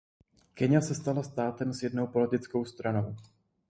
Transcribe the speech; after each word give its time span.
Keňa 0.53 0.81
se 0.81 0.95
stala 0.95 1.23
státem 1.23 1.73
s 1.73 1.83
jednou 1.83 2.07
politickou 2.07 2.65
stranou. 2.65 3.15